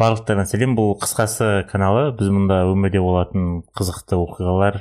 [0.00, 4.80] барлықтарына сәлем бұл қысқасы каналы біз мұнда өмірде болатын қызықты оқиғалар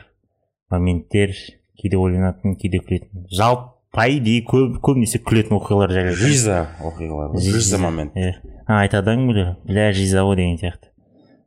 [0.73, 1.35] моменттер
[1.77, 3.27] кейде ойланатын кейде күлетін.
[3.29, 8.17] Жалпы по идее көп көбінесе күлетін оқиғалар жайлы жиза оқиғалар жиза момент.
[8.17, 8.39] иә.
[8.65, 10.89] Айтады әңгімелер бля жиза ғой деген сияқты.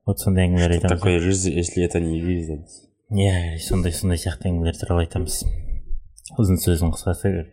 [0.06, 0.98] Вот сондай әңгімелер айтамыз.
[0.98, 2.62] такое жиза если это не жиза?
[3.10, 5.42] Иә сондай сондай сияқты әңгімелер туралы айтамыз
[6.38, 7.46] ұзын сөздің қысқасы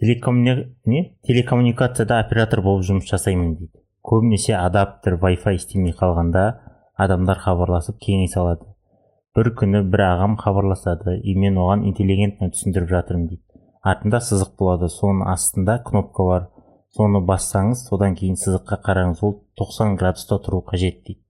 [0.00, 1.00] не?
[1.28, 3.82] Телекоммуникацияда оператор болып жұмыс жасаймын дейді.
[4.00, 6.44] Көбінесе адаптер wi-fi істемей қалғанда
[6.96, 8.64] адамдар хабарласып кеңес алады.
[9.36, 13.44] Бір күні бір ағам хабарласады и мен оған интеллигентно түсіндіріп жатырмын дейді.
[13.84, 16.48] Артында сызық болады соның астында кнопка бар.
[16.96, 21.20] Соны бассаңыз содан кейін сызыққа қараңыз ол 90 градуста тұру қажет дейді.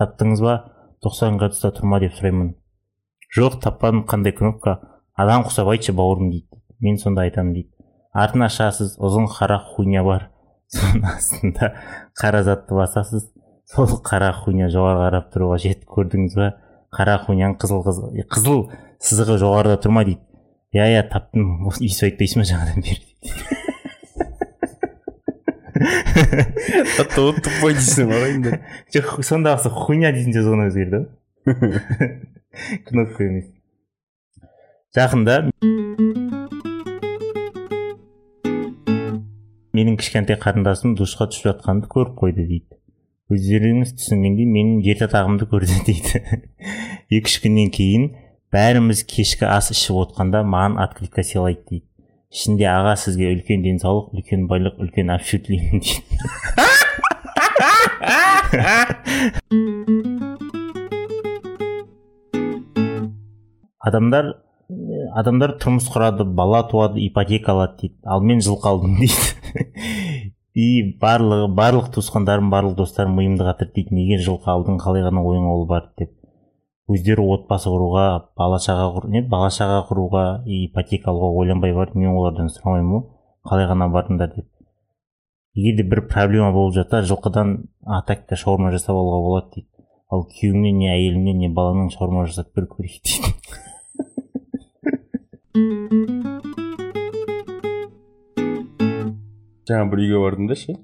[0.00, 0.56] Таптыңыз ба?
[1.04, 2.54] 90 градуста тұрма деп сұраймын.
[3.36, 4.80] Жоқ таппадым қандай кнопка?
[5.14, 6.64] Адам құсап айтшы бауырым дейді.
[6.80, 7.73] Мен сонда айтамын дейді.
[8.14, 10.28] Артын ашасыз ұзын қара хуйня бар.
[10.74, 11.72] Соның астында
[12.18, 13.26] қара затты басасыз.
[13.70, 16.52] Сол қара хуйня жоғары қарап тұруға қажет көрдіңіз ба?
[16.94, 18.60] Қара хуйняның қызыл қызыл, қызыл
[19.02, 20.22] сызығы жоғарыда тұр ма дейді.
[20.74, 21.66] Иә иә таптым.
[21.72, 23.02] Өйстіп айтпайсың ба жаңадан бері
[27.44, 28.58] тупой дейсің ғой енді.
[28.94, 31.08] Жоқ сондағысы хуйня дейтін сөз ғана өзгерді ғой.
[32.88, 33.50] Кнопка емес.
[34.94, 35.40] Жақында
[39.84, 42.78] менің кішкентай қарындасым душқа түсіп жатқанды көріп қойды дейді.
[43.32, 46.22] Өздеріңіз түсінгендей менің жеті атағымды көрді дейді.
[47.12, 48.06] Екі үш күннен кейін
[48.54, 51.84] бәріміз кешкі ас ішіп отқанда маған открытка сыйлайды дейді.
[52.34, 56.00] Ішінде аға сізге үлкен денсаулық үлкен байлық үлкен общу тілеймін дейді.
[63.84, 64.32] Адамдар
[65.14, 67.96] адамдар тұрмыс құрады бала туады ипотека алады дейді.
[68.04, 69.43] Ал мен жылқы алдым дейді.
[70.54, 70.66] И
[71.02, 75.66] барлығы барлық туысқандарым барлық достарым миымды қатырды дейді неге жылқы алдың қалай ғана ойыңа ол
[75.66, 76.12] барды деп
[76.94, 78.04] өздері отбасы құруға
[78.36, 83.04] бала шаға не бала шаға құруға ипотека алуға ойланбай барды мен олардан сұрамаймын ғой
[83.48, 84.46] қалай ғана бардыңдар деп.
[85.54, 87.48] Егер де бір проблема болып жатса жылқыдан
[87.98, 89.68] атакта шаурма жасап алуға болады дейді.
[90.10, 93.24] Ал күйеуіңе не әйеліңе не балаңнан шаурма жасап бер көрейік дейді.
[99.68, 100.76] жаңа бір үйге бардым да ше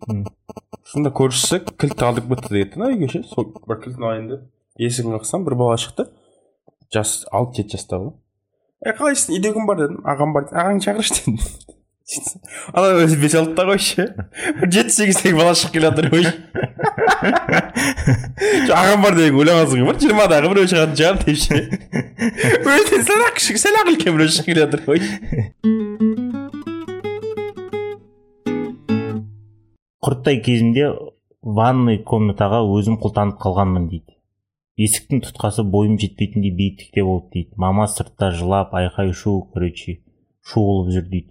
[0.91, 4.47] сонда көршісі кілт алдырып кетті деді ана үйге ше сол бір кілтін алайын деп
[4.81, 6.09] есігін қақсам бір бала шықты
[6.95, 8.15] жас алты жеті жаста ғой
[8.87, 11.37] е қалайсың үйде кім бар дедім ағам бар ағаңды шақыршы дедім
[12.75, 14.07] ана өзі бес алтыда ғой ше
[14.61, 16.25] бір жеті сегіздегі бала шығып келе жатыр ғой
[18.81, 21.57] ағам бар деген ойлағансың ғой жиырмадағы біреу шығатын шығар деп ше
[22.75, 24.99] өзінен сәл ақ кіші сәл ақ үлкен біреу шығып келе жатыр ғой
[30.01, 30.87] құрттай кезімде
[31.45, 34.15] ванный комнатаға өзім құлтанып қалғанмын дейді.
[34.81, 37.53] Есіктің тұтқасы бойым жетпейтіндей биіктікте болды дейді.
[37.61, 40.01] Мама сыртта жылап айқай шу короче
[40.41, 41.29] шу болып жүр дейді.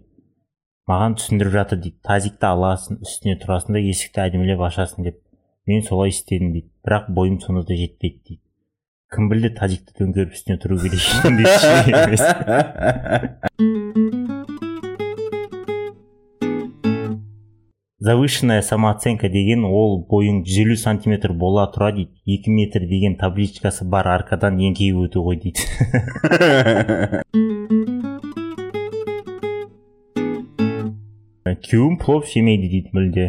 [0.86, 1.98] Маған түсіндіріп жатыр дейді.
[2.06, 5.18] Тазикті аласың үстіне тұрасың да есікті әдемілеп ашасың деп.
[5.66, 6.70] Мен солай істедім дейді.
[6.86, 8.46] Бірақ бойым сонда да жетпеді дейді.
[9.10, 11.50] Кім білді тазикті төңкеріп үстіне тұру керек екенін
[18.10, 22.10] завышенная самооценка деген ол бойың жүз елу сантиметр бола тұра дейді.
[22.26, 25.62] Екі метр деген табличкасы бар аркадан еңкейіп өту ғой дейді.
[31.70, 33.28] Күйеуім плов жемейді дейді мүлде.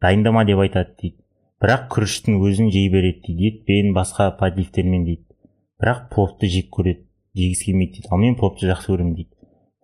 [0.00, 1.20] Дайындама деп айтады дейді.
[1.60, 3.52] Бірақ күріштің өзін жей береді дейді.
[3.52, 5.28] Етпен басқа подливтермен дейді.
[5.76, 7.04] Бірақ пловты жек көреді.
[7.36, 8.08] Жегісі келмейді дейді.
[8.08, 9.32] Ал мен пловты жақсы көремін дейді.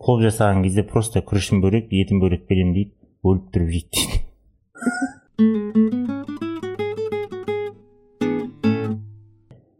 [0.01, 2.95] Плов жасаған кезде просто күрішін бөлек етін бөлек беремін дейді.
[3.25, 4.25] Өліп тұрып жейді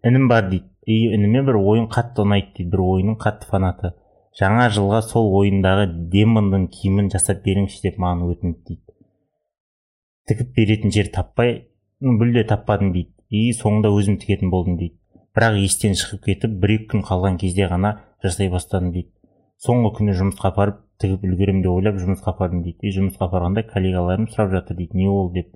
[0.05, 0.65] інім бар дейді.
[0.85, 2.69] И ініме бір ойын қатты ұнайды дейді.
[2.73, 3.91] Бір ойынның қатты фанаты.
[4.37, 8.83] Жаңа жылға сол ойындағы демонның киімін жасап беріңізші деп маған өтінді дейді.
[10.29, 11.55] Тігіп беретін жер таппай
[12.05, 13.11] мүлде таппадым дейді.
[13.29, 14.99] И соңында өзім тігетін болдым дейді.
[15.35, 19.09] Бірақ естен шығып кетіп бір екі күн қалған кезде ғана жасай бастадым дейді.
[19.65, 22.79] Соңғы күні жұмысқа апарып тігіп үлгеремін деп ойлап жұмысқа апардым дейді.
[22.87, 25.49] И жұмысқа апарғанда коллегаларым сұрап жатыр дейді не ол деп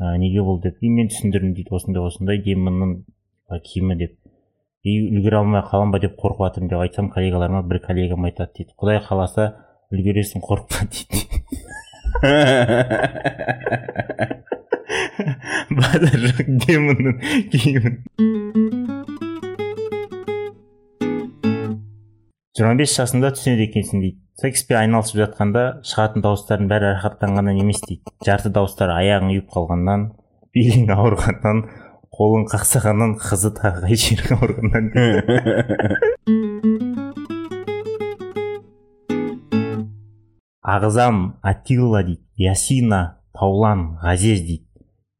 [0.00, 0.76] ә, неге ол деп?
[0.80, 3.04] И мен түсіндірдім дейді осындай осындай демонның
[3.64, 4.16] киімі деп
[4.82, 8.76] и үлгере алмай қалам ба деп қорқып жатырмын деп айтсам коллегаларыма бір коллегам айтады дейді.
[8.80, 9.50] Құдай қаласа
[9.92, 11.18] үлгересің қорықпа дейді.
[15.70, 16.20] Базар
[16.66, 18.00] киімін.
[22.60, 24.18] жиырма бес жасында түсінеді екенсің дейді.
[24.40, 28.08] Секспен айналысып жатқанда шығатын дауыстардың бәрі рахаттанғаннан емес дейді.
[28.24, 30.00] Жарты дауыстары аяғың ұйып қалғаннан
[30.56, 31.58] белің ауырғаннан
[32.16, 34.84] қолың қақсағаннан қызы тағы қай жерің ауырғаннан
[40.70, 44.66] ағзам атилла дейді ясина таулан ғазез дейді.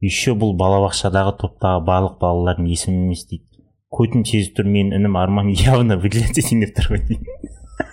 [0.01, 3.45] Еще бұл балабақшадағы топтағы барлық балалардың есімі емес дейді.
[3.93, 7.35] Көтін сезіп тұр менің інім арман явно выделяться деп тұр ғой дейді.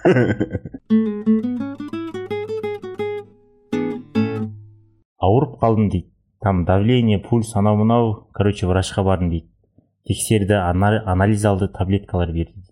[5.18, 6.08] ауырып қалдым дейді.
[6.40, 9.48] Там давление пульс анау мынау короче врачқа бардым дейді.
[10.06, 12.68] Тексерді анализ алды таблеткалар берді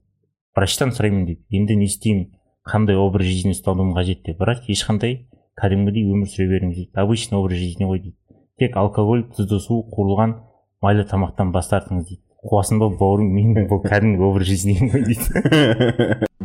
[0.57, 1.43] врачтан сұраймын дейді.
[1.53, 2.31] Енді не істеймін?
[2.67, 4.41] Қандай образ жизни ұстануым қажет деп.
[4.41, 5.27] Врач ешқандай
[5.61, 6.91] кәдімгідей өмір сүре беріңіз дейді.
[6.97, 8.17] Обычный образ жизни ғой дейді.
[8.59, 10.39] Тек алкоголь тұзды су қуырылған
[10.83, 12.23] майлы тамақтан бас тартыңыз дейді.
[12.47, 16.25] Қуасың ба бауырым мен бұл кәдімгі образ жизни ғой дейді.